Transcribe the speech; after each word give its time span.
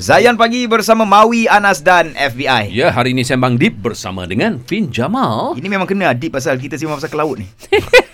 Zayan 0.00 0.40
Pagi 0.40 0.64
bersama 0.64 1.04
Mawi, 1.04 1.44
Anas 1.44 1.84
dan 1.84 2.16
FBI. 2.16 2.72
Ya, 2.72 2.88
hari 2.88 3.12
ini 3.12 3.28
Sembang 3.28 3.60
Deep 3.60 3.76
bersama 3.76 4.24
dengan 4.24 4.56
Fin 4.64 4.88
Jamal. 4.88 5.52
Ini 5.52 5.68
memang 5.68 5.84
kena 5.84 6.16
deep 6.16 6.32
pasal 6.32 6.56
kita 6.56 6.80
sembang 6.80 6.96
pasal 6.96 7.12
ke 7.12 7.18
laut 7.20 7.36
ni. 7.36 7.44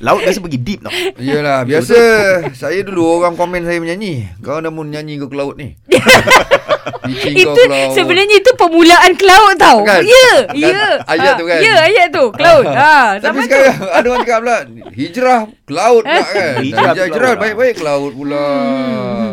laut 0.00 0.20
biasa 0.20 0.38
pergi 0.38 0.58
deep 0.58 0.80
tau. 0.80 0.92
Yelah 1.16 1.62
biasa 1.62 1.96
Saya 2.52 2.80
dulu 2.80 3.18
orang 3.18 3.34
komen 3.34 3.62
saya 3.62 3.78
menyanyi 3.78 4.30
Kau 4.38 4.56
dah 4.56 4.68
mau 4.68 4.82
nyanyi 4.82 5.16
ke 5.16 5.26
ke 5.26 5.34
laut 5.34 5.54
ni 5.54 5.74
Itu 7.08 7.48
ke 7.48 7.64
laut. 7.66 7.92
sebenarnya 7.94 8.36
itu 8.36 8.52
permulaan 8.54 9.12
cloud 9.14 9.56
tau. 9.56 9.80
Kan? 9.82 10.04
Ya, 10.04 10.32
Kan? 10.44 10.54
ya. 10.54 10.82
Ayat 11.06 11.32
tu 11.34 11.44
kan? 11.44 11.58
Ya, 11.58 11.74
ayat 11.82 12.08
tu 12.10 12.24
cloud. 12.30 12.64
ha, 12.66 13.16
Tapi 13.16 13.22
sama 13.22 13.38
tu. 13.38 13.44
sekarang 13.46 13.76
ada 13.90 14.06
orang 14.06 14.22
cakap 14.22 14.38
pula 14.38 14.56
Hijrah 14.90 15.40
ke 15.58 15.72
laut 15.72 16.02
pula 16.02 16.24
kan 16.28 16.52
Hijrah 16.58 16.60
Hijrah, 16.60 16.92
ke 16.94 17.02
hijrah 17.06 17.28
laut. 17.30 17.38
baik-baik 17.38 17.74
ke 17.74 17.82
laut 17.82 18.12
pula 18.14 18.46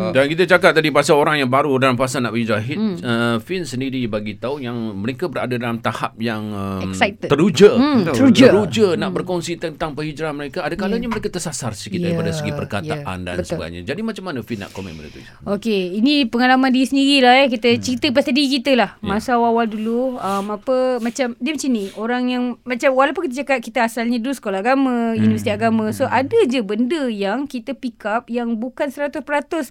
Hmm. 0.06 0.14
Dan 0.14 0.30
kita 0.30 0.46
cakap 0.48 0.70
tadi 0.72 0.88
pasal 0.88 1.18
orang 1.18 1.36
yang 1.36 1.50
baru 1.50 1.76
dalam 1.76 1.92
pasal 1.92 2.22
nak 2.22 2.30
berhijrah. 2.30 2.62
Hit, 2.62 2.78
Hmm. 2.78 2.94
uh, 2.96 3.36
Fin 3.38 3.66
sendiri 3.66 4.06
bagi 4.06 4.32
tahu 4.34 4.62
yang 4.62 4.72
mereka 4.94 5.26
berada 5.26 5.50
dalam 5.52 5.76
tahap 5.78 6.14
yang 6.16 6.46
um, 6.48 6.80
Excited. 6.84 7.26
teruja. 7.26 7.74
Hmm, 7.74 8.06
teruja. 8.06 8.46
Teruja 8.46 8.86
nak 8.94 9.10
berkongsi 9.12 9.58
tentang 9.58 9.92
perhijrahan 9.92 10.32
mereka. 10.32 10.55
Ada 10.60 10.74
kalanya 10.74 11.08
mereka 11.08 11.28
tersasar 11.28 11.72
sikit 11.72 11.96
Ya, 11.96 12.12
daripada 12.12 12.30
segi 12.30 12.52
perkataan 12.52 12.84
ya, 13.18 13.24
dan 13.24 13.36
betul. 13.36 13.56
sebagainya. 13.56 13.80
Jadi 13.82 14.00
macam 14.00 14.24
mana 14.24 14.38
Fin 14.40 14.60
nak 14.60 14.70
komen 14.70 14.92
benda 14.92 15.10
tu? 15.10 15.20
Okey, 15.42 15.96
ini 15.96 16.24
pengalaman 16.24 16.68
diri 16.68 16.86
sendiri 16.86 17.16
lah 17.20 17.34
eh. 17.40 17.48
Kita 17.48 17.66
cerita 17.76 18.06
pasal 18.10 18.30
diri 18.30 18.48
kita 18.54 18.72
lah. 18.72 18.90
Ya. 18.94 19.06
Masa 19.06 19.34
awal-awal 19.34 19.66
dulu, 19.66 20.16
um, 20.16 20.46
apa, 20.52 20.76
macam, 20.98 21.34
dia 21.34 21.50
macam 21.50 21.70
ni. 21.70 21.84
Orang 21.94 22.22
yang, 22.28 22.44
macam 22.62 22.90
walaupun 22.92 23.26
kita 23.26 23.42
cakap 23.42 23.58
kita 23.58 23.78
asalnya 23.82 24.16
dulu 24.16 24.32
sekolah 24.32 24.60
agama, 24.60 24.94
universiti 25.12 25.50
agama. 25.50 25.90
So, 25.90 26.06
ada 26.06 26.36
je 26.46 26.60
benda 26.60 27.08
yang 27.08 27.44
kita 27.44 27.72
pick 27.72 28.04
up 28.04 28.28
yang 28.28 28.54
bukan 28.56 28.88
100% 28.88 29.20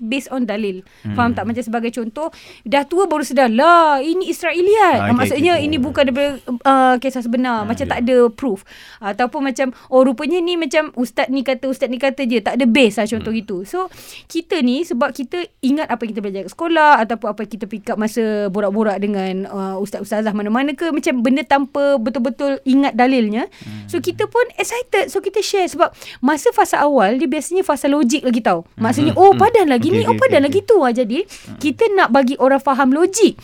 based 0.02 0.28
on 0.28 0.44
dalil. 0.44 0.82
Faham 1.14 1.32
tak? 1.32 1.46
Macam 1.46 1.62
sebagai 1.62 1.90
contoh, 1.90 2.34
dah 2.62 2.84
tua 2.84 3.06
baru 3.06 3.22
sedar, 3.22 3.48
lah 3.48 4.02
ini 4.02 4.28
Israeliat. 4.28 4.98
Ah, 4.98 5.04
Ah, 5.06 5.08
okey, 5.08 5.16
maksudnya 5.16 5.54
okey. 5.56 5.66
ini 5.66 5.78
bukan 5.78 6.04
daripada 6.04 6.30
uh, 6.66 6.96
kisah 6.98 7.22
sebenar. 7.22 7.64
macam 7.64 7.86
tak 7.86 8.00
ada 8.02 8.18
proof. 8.28 8.66
Ataupun 9.00 9.46
macam, 9.46 9.70
oh 9.88 10.02
rupanya 10.02 10.42
ni 10.42 10.58
macam 10.58 10.75
ustaz 11.00 11.32
ni 11.32 11.42
kata, 11.42 11.72
ustaz 11.72 11.90
ni 11.90 11.98
kata 11.98 12.28
je. 12.28 12.44
Tak 12.44 12.60
ada 12.60 12.66
base 12.70 13.02
lah 13.02 13.08
contoh 13.10 13.32
gitu. 13.32 13.58
So, 13.64 13.90
kita 14.30 14.62
ni 14.62 14.86
sebab 14.86 15.16
kita 15.16 15.42
ingat 15.64 15.90
apa 15.90 16.06
yang 16.06 16.12
kita 16.14 16.22
belajar 16.22 16.42
kat 16.46 16.52
sekolah 16.54 16.92
ataupun 17.02 17.28
apa 17.32 17.42
kita 17.48 17.66
pick 17.66 17.88
up 17.90 17.98
masa 17.98 18.52
borak-borak 18.52 19.00
dengan 19.00 19.48
uh, 19.50 19.76
ustaz-ustazah 19.82 20.36
mana-mana 20.36 20.76
ke 20.76 20.92
macam 20.92 21.24
benda 21.26 21.42
tanpa 21.48 21.98
betul-betul 21.98 22.60
ingat 22.68 22.94
dalilnya. 22.94 23.48
Hmm. 23.64 23.88
So 23.90 24.04
kita 24.04 24.28
pun 24.28 24.44
excited. 24.60 25.10
So 25.10 25.24
kita 25.24 25.40
share 25.40 25.72
sebab 25.72 25.96
masa 26.20 26.52
fasa 26.52 26.84
awal 26.84 27.18
dia 27.18 27.32
biasanya 27.32 27.64
fasa 27.64 27.88
logik 27.88 28.28
lagi 28.28 28.44
tau. 28.44 28.68
Maksudnya 28.76 29.16
oh 29.16 29.32
padan 29.34 29.72
lagi 29.72 29.86
Okay, 29.86 30.02
ni, 30.02 30.10
oh 30.10 30.18
okay, 30.18 30.22
padan 30.28 30.42
okay, 30.44 30.48
lagi 30.50 30.60
tu 30.66 30.76
lah 30.82 30.94
jadi 30.94 31.20
kita 31.62 31.84
nak 31.94 32.10
bagi 32.10 32.36
orang 32.42 32.60
faham 32.60 32.90
logik 32.92 33.38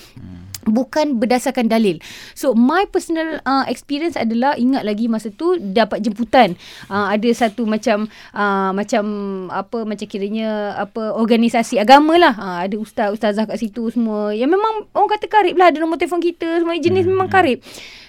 bukan 0.66 1.18
berdasarkan 1.18 1.70
dalil. 1.70 1.98
So 2.38 2.54
my 2.54 2.86
personal 2.90 3.42
uh, 3.46 3.66
experience 3.70 4.18
adalah 4.18 4.58
ingat 4.58 4.86
lagi 4.86 5.10
masa 5.10 5.34
tu 5.34 5.58
dapat 5.60 6.02
jemputan. 6.06 6.58
Uh, 6.90 7.10
ada 7.10 7.30
satu 7.34 7.66
macam 7.66 8.10
uh, 8.36 8.72
macam 8.76 9.04
apa 9.50 9.84
macam 9.86 10.06
kiranya 10.06 10.78
apa 10.78 11.16
organisasi 11.18 11.82
agama 11.82 12.18
lah. 12.18 12.34
Uh, 12.38 12.60
ada 12.66 12.76
ustaz 12.78 13.14
ustazah 13.14 13.46
kat 13.46 13.58
situ 13.58 13.90
semua. 13.94 14.34
Yang 14.34 14.58
memang 14.58 14.74
orang 14.94 15.12
kata 15.18 15.26
karib 15.30 15.56
lah 15.58 15.70
ada 15.70 15.78
nombor 15.82 15.98
telefon 15.98 16.22
kita 16.22 16.62
semua 16.62 16.78
jenis 16.78 17.06
memang 17.08 17.30
karib. 17.32 17.62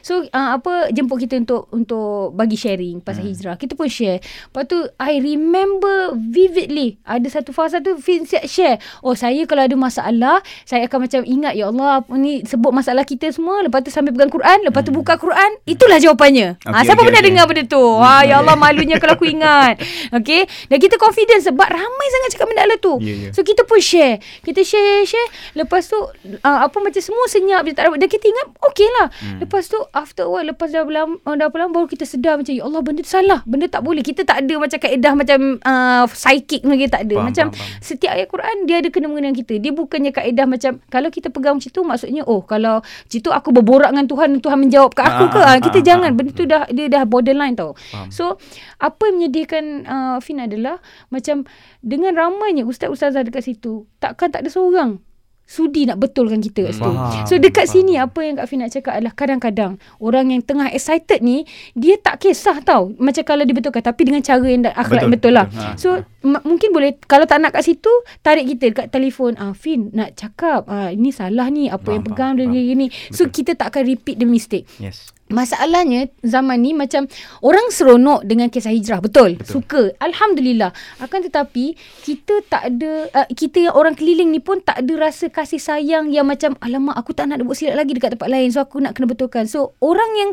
So 0.02 0.26
uh, 0.26 0.58
apa 0.58 0.90
jemput 0.90 1.22
kita 1.22 1.38
untuk 1.38 1.70
untuk 1.70 2.34
bagi 2.34 2.58
sharing 2.58 3.00
pasal 3.00 3.22
hijrah. 3.22 3.54
Kita 3.54 3.78
pun 3.78 3.86
share. 3.86 4.18
Lepas 4.18 4.66
tu 4.66 4.78
I 4.98 5.22
remember 5.22 6.18
vividly 6.18 6.98
ada 7.06 7.24
satu 7.30 7.54
fasa 7.54 7.78
tu 7.78 7.94
Fin 8.02 8.26
share. 8.26 8.82
Oh 9.06 9.14
saya 9.14 9.46
kalau 9.46 9.62
ada 9.62 9.76
masalah 9.78 10.42
saya 10.66 10.90
akan 10.90 11.06
macam 11.06 11.22
ingat 11.22 11.54
ya 11.54 11.70
Allah 11.70 12.02
apa 12.02 12.10
sebut 12.46 12.70
masalah 12.70 13.02
kita 13.02 13.28
semua 13.34 13.60
lepas 13.60 13.82
tu 13.82 13.90
sambil 13.90 14.14
pegang 14.14 14.30
Quran 14.30 14.58
lepas 14.62 14.86
tu 14.86 14.92
buka 14.94 15.18
Quran 15.18 15.50
itulah 15.66 15.98
jawapannya. 15.98 16.60
Okay, 16.60 16.68
ha 16.68 16.78
Okey, 16.78 16.86
siapa 16.86 17.00
okey, 17.02 17.08
pernah 17.10 17.22
okey. 17.22 17.30
dengar 17.32 17.44
benda 17.50 17.64
tu? 17.66 17.84
Ha 17.98 18.12
ya 18.22 18.34
Allah 18.38 18.54
malunya 18.54 18.96
kalau 19.02 19.18
aku 19.18 19.26
ingat. 19.34 19.80
Okey. 20.14 20.46
Dan 20.68 20.78
kita 20.78 21.00
confident 21.00 21.40
sebab 21.42 21.66
ramai 21.66 22.06
sangat 22.12 22.28
cakap 22.36 22.46
benda 22.52 22.62
Allah 22.62 22.78
tu. 22.78 22.94
Ya, 23.02 23.14
ya. 23.16 23.28
So 23.34 23.42
kita 23.42 23.66
pun 23.66 23.82
share. 23.82 24.22
Kita 24.44 24.62
share 24.62 25.02
share 25.02 25.28
lepas 25.58 25.88
tu 25.88 25.98
uh, 25.98 26.58
apa 26.62 26.76
macam 26.78 27.02
semua 27.02 27.24
senyap 27.26 27.66
je 27.66 27.74
tak 27.74 27.88
ada 27.88 27.96
dan 27.98 28.06
kita 28.06 28.24
ingat 28.30 28.46
okey 28.70 28.88
lah. 29.00 29.06
Hmm. 29.10 29.38
Lepas 29.42 29.66
tu 29.66 29.78
after 29.90 30.28
a 30.28 30.38
lepas 30.46 30.70
dah 30.70 30.86
berlama, 30.86 31.18
uh, 31.26 31.34
dah 31.34 31.48
berlama 31.50 31.82
baru 31.82 31.86
kita 31.90 32.06
sedar 32.06 32.38
macam 32.38 32.54
ya 32.54 32.62
Allah 32.62 32.80
benda 32.84 33.02
tu 33.02 33.10
salah. 33.10 33.40
Benda 33.42 33.66
tak 33.66 33.82
boleh. 33.82 34.04
Kita 34.04 34.22
tak 34.22 34.46
ada 34.46 34.54
macam 34.60 34.78
kaedah 34.78 35.12
macam 35.16 35.38
uh, 35.58 36.04
psychic 36.06 36.62
lagi 36.62 36.86
tak 36.86 37.10
ada. 37.10 37.16
Faham, 37.18 37.26
macam 37.26 37.46
faham, 37.50 37.64
faham. 37.64 37.82
setiap 37.82 38.12
ayat 38.14 38.28
Quran 38.28 38.56
dia 38.68 38.76
ada 38.78 38.88
kena 38.92 39.06
mengena 39.10 39.32
dengan 39.32 39.38
kita. 39.38 39.54
Dia 39.56 39.72
bukannya 39.72 40.10
kaedah 40.12 40.46
macam 40.46 40.72
kalau 40.92 41.08
kita 41.08 41.32
pegang 41.32 41.56
macam 41.56 41.70
tu 41.72 41.82
maksudnya 41.82 42.22
oh 42.32 42.40
kalau 42.42 42.80
situ 43.06 43.28
aku 43.28 43.52
berborak 43.52 43.92
dengan 43.92 44.08
Tuhan 44.08 44.40
Tuhan 44.40 44.58
menjawab 44.58 44.96
kat 44.96 45.04
aku 45.04 45.24
Ah, 45.24 45.28
ke? 45.28 45.38
ah, 45.38 45.48
Ah, 45.52 45.58
kita 45.60 45.78
ah, 45.78 45.84
jangan 45.84 46.10
ah, 46.10 46.16
benda 46.16 46.32
tu 46.32 46.44
dah 46.48 46.64
dia 46.72 46.88
dah 46.88 47.04
borderline 47.04 47.52
tau. 47.52 47.76
So 48.08 48.40
apa 48.80 49.02
yang 49.06 49.20
menyedihkan 49.20 49.64
uh, 49.84 50.16
Fin 50.18 50.40
adalah 50.40 50.80
macam 51.08 51.44
dengan 51.84 52.16
ramainya 52.16 52.64
ustaz-ustazah 52.64 53.20
dekat 53.22 53.44
situ 53.44 53.84
takkan 54.00 54.32
tak 54.32 54.42
ada 54.42 54.50
seorang 54.50 54.96
sudi 55.44 55.84
nak 55.84 55.98
betulkan 55.98 56.38
kita 56.38 56.64
kat 56.64 56.72
situ. 56.74 56.86
Faham, 56.86 57.24
So 57.24 57.36
dekat 57.36 57.66
faham. 57.66 57.74
sini 57.78 57.94
apa 57.94 58.18
yang 58.18 58.34
Kak 58.34 58.46
Fin 58.46 58.58
nak 58.58 58.70
cakap 58.70 58.92
adalah 58.94 59.12
kadang-kadang 59.12 59.72
orang 59.98 60.28
yang 60.28 60.40
tengah 60.40 60.66
excited 60.66 61.20
ni 61.20 61.44
dia 61.72 61.96
tak 61.96 62.18
kisah 62.18 62.60
tau 62.60 62.88
macam 62.96 63.20
kalau 63.22 63.42
dibetulkan 63.42 63.80
tapi 63.80 64.02
dengan 64.02 64.20
cara 64.20 64.40
yang 64.42 64.64
akhlak 64.66 65.06
betul 65.06 65.12
Betul, 65.12 65.32
lah. 65.34 65.46
betul. 65.46 65.60
Ha, 65.62 65.76
So 65.76 65.88
m- 66.22 66.42
mungkin 66.42 66.70
boleh 66.70 66.96
kalau 67.02 67.24
tak 67.24 67.38
nak 67.38 67.52
kat 67.52 67.62
situ 67.62 67.92
tarik 68.18 68.48
kita 68.48 68.70
dekat 68.70 68.86
telefon 68.88 69.36
ah 69.36 69.52
Fin 69.52 69.92
nak 69.92 70.14
cakap 70.14 70.64
ah 70.66 70.88
ini 70.88 71.10
salah 71.10 71.46
ni 71.46 71.66
apa 71.66 71.82
Faham, 71.82 71.94
yang 71.94 72.04
pegang 72.04 72.30
dia 72.34 72.46
gini. 72.48 72.86
So 73.08 73.26
kita 73.26 73.52
tak 73.52 73.70
akan 73.70 73.82
repeat 73.86 74.16
the 74.16 74.24
mistake. 74.24 74.64
Yes. 74.76 75.12
Masalahnya 75.32 76.12
zaman 76.20 76.60
ni 76.60 76.76
macam 76.76 77.08
orang 77.40 77.72
seronok 77.72 78.22
dengan 78.28 78.52
kisah 78.52 78.70
hijrah 78.70 79.00
betul, 79.00 79.40
betul. 79.40 79.52
suka. 79.58 79.82
Alhamdulillah. 79.98 80.70
Akan 81.00 81.24
tetapi 81.24 81.74
kita 82.04 82.44
tak 82.46 82.68
ada 82.68 83.08
uh, 83.16 83.28
kita 83.32 83.72
yang 83.72 83.74
orang 83.74 83.96
keliling 83.96 84.28
ni 84.28 84.38
pun 84.44 84.60
tak 84.60 84.84
ada 84.84 84.92
rasa 85.00 85.32
kasih 85.32 85.58
sayang 85.58 86.12
yang 86.12 86.28
macam 86.28 86.54
alamak 86.60 86.94
aku 87.00 87.16
tak 87.16 87.32
nak 87.32 87.40
buat 87.42 87.56
silap 87.56 87.80
lagi 87.80 87.96
dekat 87.96 88.14
tempat 88.14 88.28
lain 88.28 88.52
so 88.52 88.60
aku 88.60 88.78
nak 88.78 88.92
kena 88.92 89.08
betulkan. 89.08 89.48
So 89.48 89.72
orang 89.80 90.10
yang 90.20 90.30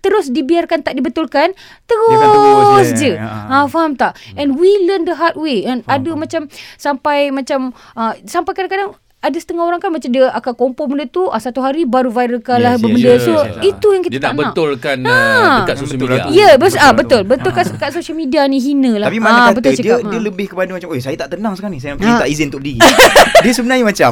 terus 0.00 0.32
dibiarkan 0.32 0.80
tak 0.80 0.96
dibetulkan 0.96 1.52
terus 1.84 2.18
terus 2.18 2.88
je. 2.96 3.12
je 3.12 3.20
Ha, 3.20 3.64
ha, 3.64 3.66
faham 3.68 3.94
tak? 3.94 4.16
And 4.34 4.56
we 4.56 4.72
learn 4.88 5.04
the 5.04 5.14
hard 5.20 5.36
way. 5.36 5.68
And 5.68 5.84
faham, 5.84 6.00
ada 6.00 6.10
faham. 6.10 6.20
macam 6.24 6.42
sampai 6.80 7.18
macam 7.28 7.60
uh, 7.94 8.16
sampai 8.24 8.52
kadang-kadang 8.56 8.96
ada 9.20 9.36
setengah 9.36 9.62
orang 9.62 9.76
kan 9.78 9.90
macam 9.90 10.08
dia 10.08 10.26
akan 10.26 10.52
kompon 10.54 10.86
benda 10.88 11.04
tu 11.04 11.28
ah, 11.28 11.36
satu 11.36 11.60
hari 11.60 11.84
baru 11.84 12.08
viralkan 12.08 12.56
lah 12.56 12.72
Yes, 12.72 12.80
benda 12.80 12.96
yes, 13.06 13.20
so 13.20 13.30
yes, 13.30 13.44
yes. 13.52 13.64
itu 13.68 13.88
yang 13.90 14.02
kita 14.02 14.12
Dia 14.12 14.20
tak 14.22 14.26
nak 14.26 14.32
nak 14.32 14.46
betulkan 14.50 14.96
Ha. 14.98 15.12
uh, 15.12 15.56
dekat 15.60 15.76
sosial 15.76 15.98
Betul 15.98 16.08
media. 16.10 16.22
tu. 16.22 16.30
Ya, 16.30 16.48
betul, 16.50 16.56
Betul 16.56 16.72
ah, 16.72 16.80
lah 16.80 16.92
betul. 16.94 17.20
tu. 17.20 17.28
Betul 17.28 17.50
kat, 17.52 17.66
kat 17.76 17.90
social 17.92 18.16
media 18.16 18.40
ni 18.44 18.58
hina 18.58 18.92
lah. 18.96 19.06
Tapi 19.06 19.18
mana 19.18 19.28
Ah, 19.30 19.44
kata 19.46 19.54
betul 19.54 19.70
dia, 19.70 19.78
cakap, 19.78 19.98
dia 20.02 20.10
ah. 20.10 20.22
lebih 20.22 20.46
kepada 20.46 20.70
macam, 20.70 20.88
"Oi, 20.88 21.00
saya 21.00 21.16
tak 21.16 21.28
tenang 21.30 21.52
sekarang 21.52 21.72
ni. 21.72 21.80
Saya 21.80 21.90
nak 21.90 21.98
Ha. 21.98 22.06
minta 22.06 22.24
izin 22.26 22.46
untuk 22.48 22.60
berdiri." 22.60 22.80
dia 23.44 23.52
sebenarnya 23.52 23.84
macam 23.86 24.10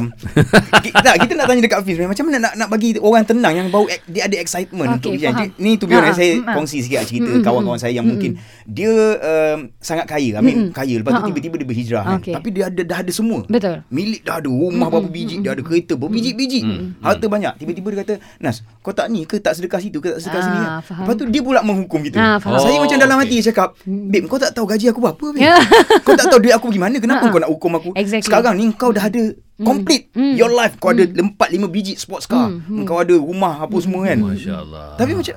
ki- 0.79 0.95
tak, 0.95 1.15
kita 1.19 1.33
nak 1.35 1.47
tanya 1.47 1.63
dekat 1.63 1.81
Fiz 1.83 1.97
macam 1.99 2.25
mana 2.25 2.37
nak 2.39 2.53
nak 2.55 2.69
bagi 2.69 2.89
orang 2.99 3.25
tenang 3.25 3.55
yang 3.55 3.69
bau 3.69 3.85
ex- 3.87 4.05
dia 4.07 4.23
ada 4.23 4.37
excitement 4.37 4.89
Okey, 4.91 4.97
untuk 4.99 5.11
faham. 5.19 5.37
Dia- 5.39 5.57
Ni 5.59 5.71
to 5.75 5.85
be 5.85 5.95
Ha, 5.95 6.13
saya 6.13 6.33
ah. 6.43 6.55
kongsi 6.55 6.79
sikit 6.81 6.99
lah 6.99 7.07
cerita 7.07 7.29
Mm, 7.29 7.35
mm, 7.35 7.45
kawan-kawan 7.45 7.79
saya 7.79 7.93
yang 7.95 8.05
mungkin 8.05 8.37
dia 8.67 8.93
um, 9.19 9.59
sangat 9.79 10.05
kaya. 10.07 10.37
I 10.37 10.43
mean 10.43 10.69
kaya 10.71 10.95
lepas 10.95 11.11
tu 11.11 11.17
Ha, 11.17 11.23
ha. 11.23 11.29
tiba-tiba 11.29 11.55
dia 11.57 11.67
berhijrah 11.67 12.03
kan. 12.05 12.21
Tapi 12.21 12.49
dia 12.51 12.65
ada 12.67 12.83
dah 12.83 12.99
ada 13.01 13.11
semua. 13.11 13.41
Betul. 13.47 13.81
Milik 13.89 14.21
dah 14.23 14.37
ada, 14.37 14.49
rumah 14.49 14.89
berapa 15.01 15.09
biji, 15.09 15.35
dia 15.39 15.51
ada 15.51 15.61
kereta 15.61 15.93
berbiji-biji. 15.95 16.61
Harta 16.99 17.27
banyak. 17.27 17.53
Tiba-tiba 17.57 17.89
dia 17.89 17.99
kata, 18.03 18.15
"Nas, 18.39 18.61
kau 18.79 18.91
tak 18.91 19.09
ni 19.09 19.23
ke 19.23 19.37
tak 19.37 19.55
sedekah 19.55 19.79
situ 19.79 19.99
ke 19.99 20.11
tak 20.11 20.21
sedekah 20.21 20.37
Ah, 20.37 20.45
sini?" 20.45 20.59
kan?" 20.59 20.71
faham. 20.83 21.03
Lepas 21.03 21.15
tu 21.15 21.25
dia 21.27 21.41
pula 21.41 21.61
menghukum 21.61 22.01
kita. 22.01 22.17
Ah, 22.17 22.37
faham. 22.37 22.59
Saya 22.59 22.77
Oh, 22.77 22.83
macam 22.83 22.99
dalam 22.99 23.17
hati 23.17 23.37
cakap, 23.41 23.75
"Babe, 23.85 24.25
kau 24.25 24.37
tak 24.37 24.51
tahu 24.51 24.67
gaji 24.67 24.87
aku 24.89 25.01
berapa, 25.01 25.25
babe? 25.29 25.43
Kau 26.07 26.15
tak 26.15 26.27
tahu 26.27 26.41
duit 26.41 26.53
aku 26.53 26.69
gimana? 26.69 26.97
Kenapa 26.97 27.21
Ha, 27.21 27.27
ha. 27.27 27.33
kau 27.33 27.41
nak 27.41 27.51
hukum 27.51 27.73
aku? 27.75 27.91
Exactly. 27.95 28.25
Sekarang 28.25 28.55
ni 28.55 28.71
kau 28.73 28.91
dah 28.91 29.05
ada 29.05 29.23
complete 29.59 30.09
your 30.15 30.49
life. 30.49 30.79
Kau 30.79 30.91
ada 30.91 31.03
4 31.05 31.35
5 31.51 31.67
biji 31.67 31.95
sports 31.95 32.25
car. 32.25 32.49
Kau 32.85 32.97
ada 32.97 33.13
rumah 33.13 33.61
apa 33.61 33.77
semua 33.77 34.05
kan. 34.05 34.19
Masya 34.19 34.55
Allah. 34.57 34.95
Tapi 34.95 35.13
macam 35.15 35.35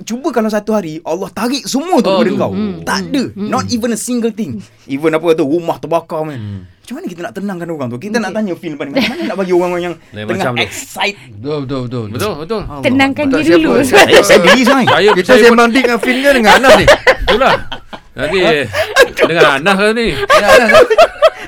cuba 0.00 0.28
kalau 0.32 0.48
satu 0.48 0.72
hari 0.72 0.98
Allah 1.02 1.28
tarik 1.28 1.62
semua 1.64 2.00
tu 2.00 2.08
daripada 2.08 2.24
Aduh. 2.26 2.40
kau. 2.40 2.52
Tak 2.82 2.98
ada. 3.04 3.22
Not 3.36 3.68
even 3.68 3.92
a 3.92 3.98
single 3.98 4.32
thing. 4.32 4.58
Even 4.86 5.12
apa 5.12 5.32
tu 5.32 5.44
rumah 5.44 5.76
terbakar 5.76 6.24
man. 6.24 6.64
Macam 6.88 7.04
mana 7.04 7.12
kita 7.12 7.20
nak 7.20 7.34
tenangkan 7.36 7.68
orang 7.68 7.88
tu? 7.92 7.98
Kita 8.00 8.16
nak 8.16 8.32
tanya 8.32 8.56
depan 8.56 8.86
ni. 8.88 8.92
Macam 8.96 9.12
mana 9.12 9.22
nak 9.28 9.36
bagi 9.36 9.52
orang 9.52 9.70
yang 9.76 9.94
Lain 10.16 10.24
tengah 10.24 10.40
macam 10.40 10.52
tu. 10.56 10.64
excite. 10.64 11.18
Betul 11.36 11.58
betul 11.60 11.80
betul 11.84 12.04
Betul, 12.08 12.32
betul. 12.40 12.60
Tenangkan 12.80 13.24
diri 13.28 13.50
dulu. 13.60 13.70
Saya, 13.92 14.20
saya 14.24 14.38
beli 14.40 14.60
sekarang. 14.64 14.86
Saya, 14.88 15.08
Kita 15.12 15.32
sembang 15.36 15.68
dik 15.68 15.84
dengan 15.84 15.98
ke 16.00 16.30
dengan 16.32 16.52
Anas 16.56 16.72
ni 16.80 16.86
itulah. 17.28 17.54
Nanti 18.16 18.38
dengan 19.20 19.44
Anas 19.60 19.76
lah 19.76 19.92
ni. 19.92 20.06
Ya, 20.16 20.46
Anas. 20.48 20.70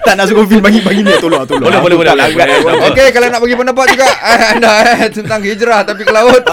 tak 0.04 0.12
nak 0.20 0.24
suruh 0.28 0.44
Finn 0.44 0.60
bagi 0.60 0.84
bagi 0.84 1.00
ni 1.00 1.12
tolong 1.16 1.48
tolong. 1.48 1.72
Boleh, 1.72 1.80
boleh, 1.88 2.04
boleh. 2.04 2.88
Okey 2.92 3.08
kalau 3.08 3.26
nak 3.32 3.40
bagi 3.40 3.56
pendapat 3.56 3.86
juga 3.96 4.08
eh, 4.12 4.40
anda 4.52 4.72
eh, 4.92 5.08
tentang 5.08 5.40
hijrah 5.40 5.88
tapi 5.88 6.04
ke 6.04 6.12
laut 6.12 6.44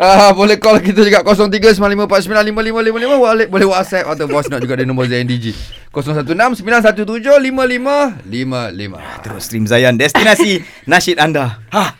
Ah, 0.00 0.32
boleh 0.32 0.56
call 0.56 0.80
kita 0.80 1.04
juga 1.04 1.20
0395495555 1.20 3.20
boleh 3.20 3.52
boleh 3.52 3.66
WhatsApp. 3.68 4.08
Atau 4.08 4.32
voice 4.32 4.48
note 4.48 4.64
juga 4.64 4.80
di 4.80 4.88
nombor 4.88 5.04
ZNDG 5.04 5.52
0169175555. 5.92 8.24
Terus 9.20 9.42
stream 9.44 9.68
Zayan 9.68 10.00
Destinasi 10.00 10.64
Nasyid 10.90 11.20
anda. 11.20 11.60
Ha 11.68 11.99